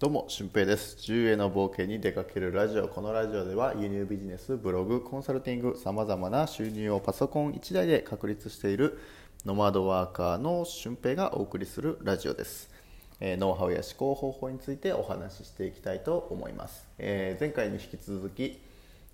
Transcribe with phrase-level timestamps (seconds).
[0.00, 0.96] どうも、俊平です。
[1.10, 2.86] 10への冒険に出かけるラジオ。
[2.86, 9.00] このラジオでは輸入ビジネス、ブログ、コンサルティング、様々な収入をパソコン1台で確立している
[9.44, 12.70] ノマドワーカーの俊平がお送りするラジオです。
[13.18, 16.86] えー、ノウハウや思考方法についてお話ししていきたいと思います。
[16.98, 18.60] えー、前回に引き続き、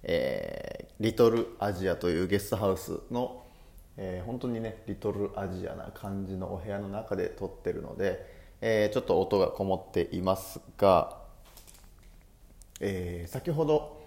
[0.03, 3.43] えー、リトルアジアというゲストハウスの、
[3.96, 11.18] え本当にね、リトルアジアな感じのお部屋の中で撮ってるので、えー、ちょっと音がこもっていますが、
[12.81, 14.03] えー、先ほど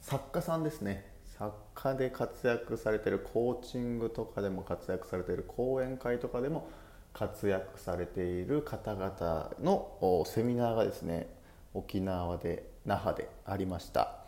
[0.00, 1.10] 作家さんですね。
[1.38, 6.68] 作家で活躍されてるコーチングとかでも活躍されている講演会とかでも
[7.14, 11.28] 活躍されている方々のセミナーがですね
[11.72, 14.18] 沖縄で那覇でありました、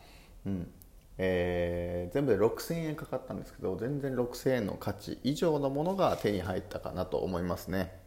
[0.46, 0.70] うん。
[1.18, 8.02] えー、全部で6000円かかったんですけど全然6000円の価値以上のものが手に入ったかなと思いますね。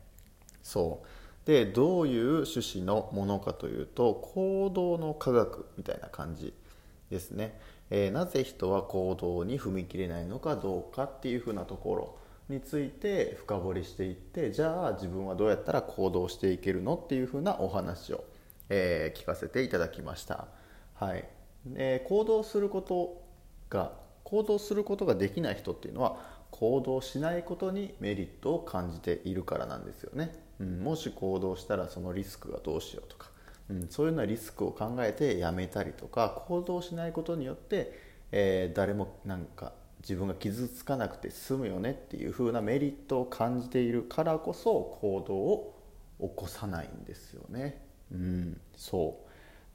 [0.65, 1.07] そう。
[1.45, 6.53] でどういう趣旨のものかというと行動の科学みたいな感じ
[7.11, 7.59] ですね、
[7.91, 12.17] えー、なぜ人は行動に踏み切れないのかどうかっていうふうなところ
[12.49, 18.23] について深掘りしていってじゃあ自分はどうやったら行動していけるのっていうふうなお話を、
[18.69, 20.47] えー、聞かせていただきました、
[20.95, 21.25] はい。
[21.75, 23.21] えー、行動すること
[23.69, 26.17] が行動することができない人っていうのは
[26.49, 30.44] 行動しないことにメリットを感じているからなんですよね。
[30.59, 33.29] うん、もし行動したらそのリスクがどうしようとか、
[33.69, 37.99] うん、そういうようなリスクを考えてやめたりとか行動しないことによって、
[38.31, 45.81] えー、誰もなんか自分が傷つかなくて済むよねっていう風なメリットを感じているからこそ行動を
[46.21, 47.81] 起こさないんですよね。
[48.11, 49.19] うん、そ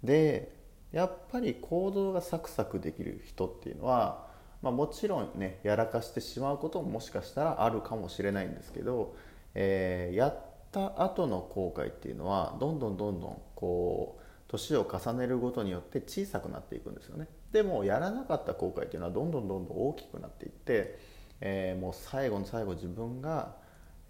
[0.03, 0.53] うで
[0.92, 4.27] やっぱり行動がサクサクできる人っていうのは、
[4.62, 9.15] まあ、もちろんねやらかしてしまうことももしかしたらあるかもしれないんですけど、
[9.55, 17.28] えー、やっった後の後悔っていうのはどんどんどんどんこう年を重ねるごとによって小さくなっていくんですよね。
[17.52, 20.98] でもやらなかった後悔っていうのはどんどんどんどん大きくなっていって、
[21.41, 23.56] えー、もう最後の最後自分が、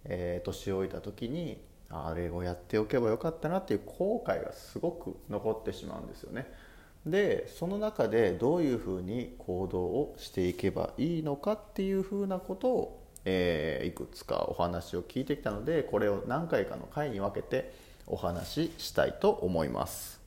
[0.05, 6.51] えー、年老いた時にあれをやっておけばよかったなっていう後悔がすごく残ってしまうんですよね。
[7.05, 17.73] でその中でどういうふうに行動をしていけばいいのかっていうふうなことをえー、いくつかお話を聞いてきたのでこれを何回かの回に分けて
[18.07, 20.19] お話ししたいと思います。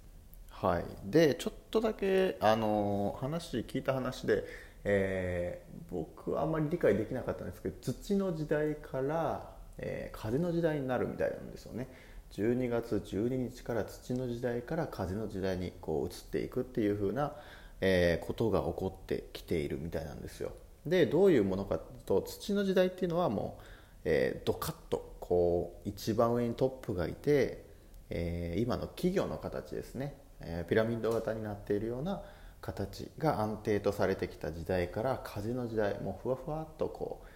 [0.50, 4.44] はい、でちょっとだけ、あの話聞いた話で、
[4.84, 11.88] えー、僕はあんまり理解できなかったんですけど土の時代から、え、風の時代になるみたいなんですよね。
[12.32, 17.34] 12月12日から土の時代から風の時代にこう移っていくっていう風な、
[17.80, 20.52] え、ことが起こってきているみたいなんですよ。
[20.86, 23.62] でどういうものかと土の時代っていうのはもう、
[24.04, 27.64] えー、ドカッとこう一番上にトップがいて、
[28.10, 32.22] えー、今の企業の形ですね、えー、ピラミッド型になっているような
[32.60, 37.28] 形が安定とされてきた時代から風の時代もうふわふわっとこう、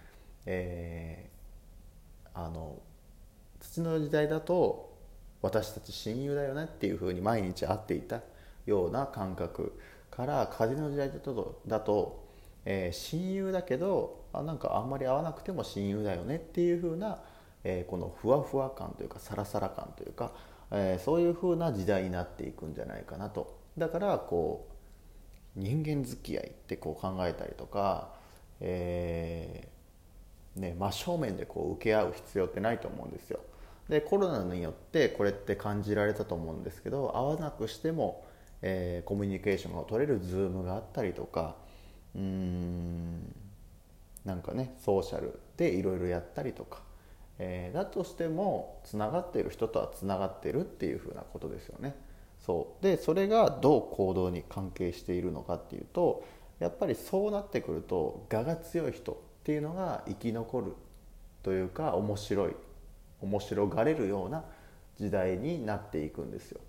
[0.45, 2.77] えー、あの
[3.59, 4.95] 土の時代だと
[5.41, 8.21] 私たち親友だよねっていうふうに毎日会っていた
[8.65, 9.79] ような感覚
[10.11, 12.28] から風の時代だとだと
[12.65, 17.19] えー、親友だけどあなんかあんまり会わなくても親友だよねっていう風な、
[17.63, 20.33] えー、このふわふわ感というかサラサラ感というか、
[20.71, 23.57] えー、そういう風な時代になっていくんじゃないかなと。
[23.77, 24.67] だからこ
[25.55, 28.13] う人間付き合いってこう考えたりとか、
[28.59, 33.39] えーね、真正面でこう受け合う必要ってないと思うんですよ。
[33.87, 38.23] でコロナによってこれって感じられたと思うんですけど会わなくしても、
[38.61, 41.55] え、コミュニケーションが取れる Zoom があったりとか
[42.15, 43.35] うん
[44.25, 46.81] なんかねソーシャルでいろいろやったりとか、
[47.37, 51.95] えー、だとしてもつながってる人とはつながってるっていうふうなことですよね。
[52.39, 56.23] そうでそれがどう行動に関係しているのかっていうと
[56.59, 60.73] やっぱりそうなってくると我が強い人っていうのが生き残る
[61.43, 62.55] というか面白い
[63.21, 64.43] 面白がれるような
[64.97, 66.61] 時代になっていくんですよ。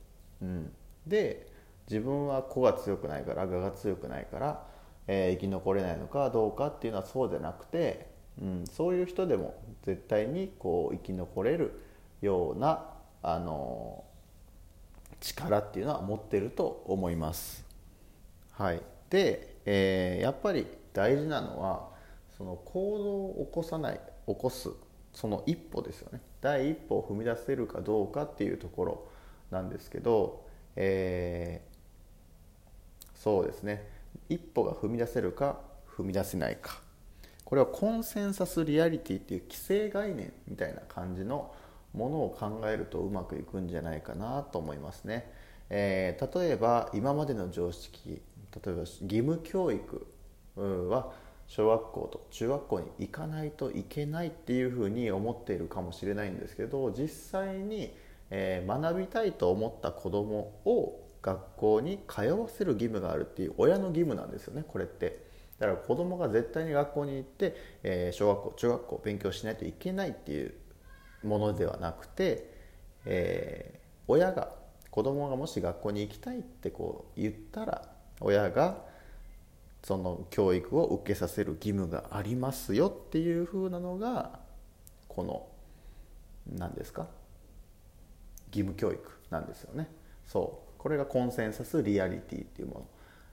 [0.42, 0.72] うん、
[1.06, 1.46] で
[1.88, 4.66] 自分は子が強くないから我が強くないから
[5.12, 8.06] えー、生き残れないのかどうかっていうのはそうじゃなくて、
[8.40, 11.82] うん、そういう人でも絶対にこう生き残れる
[12.22, 12.86] ような、
[13.20, 14.04] あの
[15.20, 17.66] 力っていうのは持ってると思います。
[18.52, 18.80] はい、
[19.10, 21.88] で、えー、やっぱり大事なのは
[22.38, 24.70] その行動を起こさない起こす
[25.12, 26.20] その一歩ですよね。
[26.40, 29.08] 第一歩を踏み出せるかどうかっていうところ
[29.50, 30.46] なんですけど、
[30.76, 33.98] えー、そうですね。
[34.31, 35.61] 一歩が踏み出せるか
[35.97, 36.81] 踏み出せないか
[37.44, 41.53] これはコンセンサスリアリティっていう既成概念みたいな感じの
[41.93, 45.32] ものを考えるとうまくいくんじゃないかなと思いますね。
[45.69, 48.23] えー、例えば今までの常識
[48.65, 50.06] 例えば義務教育
[50.56, 51.12] は
[51.47, 57.93] 小学校と中学校に行かないといけないっていうふうに思っているかもしれないんですけど実際に、
[58.31, 65.28] えー、学びたいと思った子どもを学校に通わせる義務があるっていう親の義務なんですよねこれって。
[65.58, 70.55] だから子供が絶対に学校に行って、えー、小学校中学校勉強しないといけないっていう
[71.22, 72.50] ものではなくて、
[73.05, 73.78] えー、
[74.08, 74.55] 親が
[74.90, 77.82] 子供がもし学校に行きたいってこう言ったら
[78.20, 78.78] 親が
[79.82, 84.40] その教育を受けさせる義務がありますよっていうふうなのが
[85.08, 85.46] この
[86.50, 87.06] 何ですか
[88.49, 88.99] 義務教育
[89.31, 89.88] なんですよね
[90.26, 92.87] そうこれがコンセンサスリアリティっていうもの、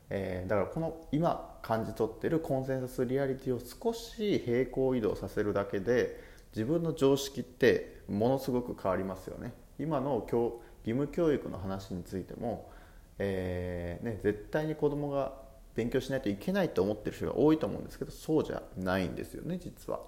[0.10, 6.22] えー、だからこの今感じ取ってるコンセンサスリアリティを少し平行移動させるだけで
[6.54, 12.70] 自分の常識ってものすごく変わりますよね今の教義務教育の話についても、
[13.18, 15.34] えーね、絶対に子供が
[15.74, 20.02] 勉強しないといけないと思ってる人が多いと思うんですけどそうじゃないんですよね実は。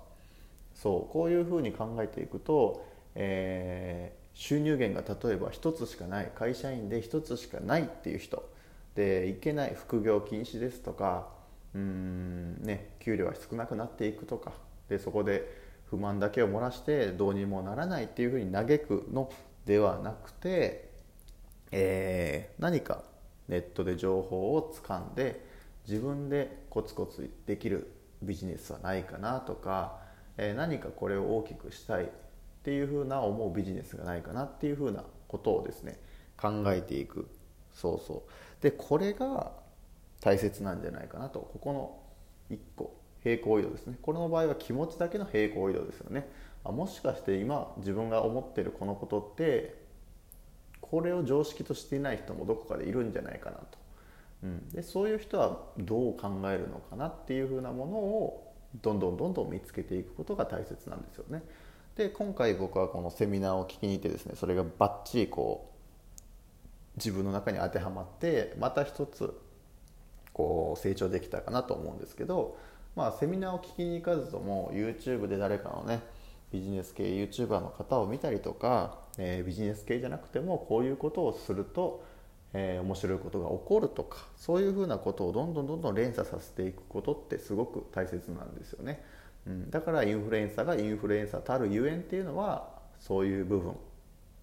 [0.74, 8.50] そうこういうふうに考えていくと、えー、収入源が例えば1つしかない会社員で1つしかないっていう人
[8.96, 11.28] でいけない副業禁止ですとか
[11.76, 14.54] うん、ね、給料が少なくなっていくとか
[14.88, 15.46] でそこで
[15.90, 19.30] 不満だけを漏らしてどうにもならないっていうふうに嘆くの
[19.66, 20.90] ではなくて、
[21.74, 23.04] えー、何か
[23.50, 25.46] ネットで情報をつかんで
[25.86, 27.92] 自分でコツコツできる
[28.22, 29.98] ビジネスはないかなとか、
[30.38, 32.10] えー、何かこれを大きくしたい
[32.60, 35.98] っていうふうな思うビジネスがないかなっていうふうなことをですね
[36.38, 37.28] 考えていく。
[37.74, 38.64] そうそう。
[38.64, 39.52] でこれが
[40.22, 41.40] 大切なんじゃないかなと。
[41.40, 42.00] ここの
[42.52, 43.98] 1個平行移動ですね。
[44.02, 46.28] これの場合は気持ちだけの平行移動ですよね。
[46.64, 49.76] あもしかして今自分が思ってるこのことって
[50.82, 53.66] これを常識としていない人もどこかでいるんじゃないかなと、
[54.44, 61.44] うん、でそういう人はどう考えるのかなっていうふうなものをどんどんどんどん見つけていくことが大切なんですよね。
[62.00, 65.70] で今回僕はこのセミナーを聞きに行ってですねそれがバッチリこ
[66.16, 69.38] う自分の中に当てはまってまた一つ
[70.32, 72.58] こう成長できたかなと思うんですけど
[72.96, 76.02] まあ、セミナーを聞きに行かずとも YouTube で誰かのね
[76.52, 82.04] ビジネス系 YouTuber の方を見たりとか、えー、ビジネス系じゃなくてもこういうことをすると、
[82.54, 89.04] えー、面白いことが起こるとかそういうふうなことをどんどんどんどん連鎖させていくことってすごく大切なんですよね、
[89.48, 92.70] うん、だからインフルエンサーがインフルエンサーたるゆえんっていうのは
[93.00, 93.76] そういう部分。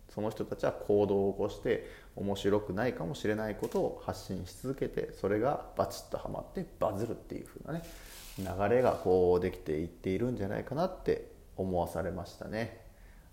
[0.09, 7.83] その人たちは行動を起こして面白くないかもしれないことを発信し続けてそれがバチッとはまってバズるっていうふうなね
[8.39, 8.45] 流
[8.75, 12.81] れがこうできていっているんじゃないかなって思わされましたね。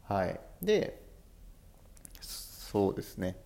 [0.04, 1.02] はい、で
[2.22, 3.38] そうですね、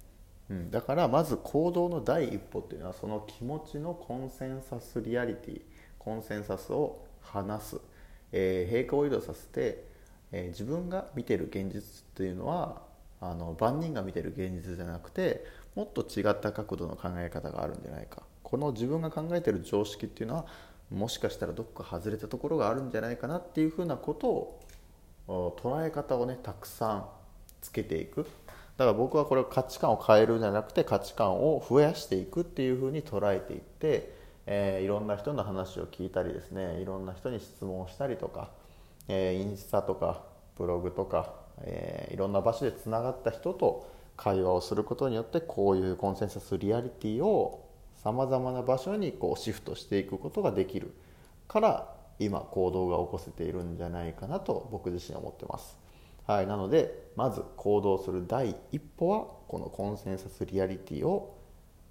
[0.49, 5.61] うん、だからまず行動の第一歩っていうのはその気持ちのコンセンサスリアリティ
[5.99, 7.81] コンセンサスを話す、
[8.31, 9.83] えー、平行移動させて、
[10.31, 11.83] えー、自分が見てる現実っ
[12.15, 12.81] ていうのは
[13.21, 15.45] あの万人が見てる現実じゃなくて
[15.75, 18.23] もっと違った角度の考え方があるんじゃないか。
[18.43, 20.45] この自分が考えてる常識っていうのは
[20.89, 24.27] もしかしたらどこか外れたところがあるんじゃないかなっていうふうなこと
[25.27, 27.05] を捉え方をねたくさん
[27.61, 28.25] つけていく。
[28.77, 34.16] だから僕はこれ価値観を変えるんじゃなくて価値観を増やしていくっていうふうに捉えていって、
[34.47, 38.49] えー、いろんな人の話を聞いたりですねいろんな人に質問をしたりとか、
[39.09, 40.23] えー、インスタとか
[40.57, 47.67] ブログとか、えー、いろんな場所でつながった人と会話をすることによってこういうコンセンサスリアリティを
[48.01, 50.93] さまざまな場所にこうシフトしていくことができる
[51.47, 55.77] から今行動が起こせているんじゃないかなと僕自身は思ってます。
[56.25, 61.37] はい、なのでまず行動する第一歩はこのコンセンサスリアリティを、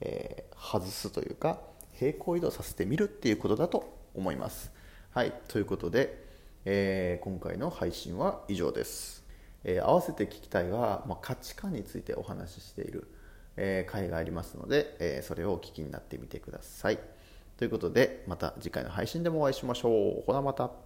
[0.00, 1.60] えー、外すというか
[1.98, 4.70] 平行移動させてみるっていうことだと思います。
[5.10, 6.24] はいということで、
[6.64, 9.24] えー、今回の配信は以上です。
[9.64, 13.08] えー、合わせて聞きたいは、まあ、価値観についてお話ししている
[13.56, 16.98] えー、回がありますので、え、それをお聞きになってみてください。
[17.56, 20.22] ということで、また次回の配信でもお会いしましょう。
[20.26, 20.85] ほなまた。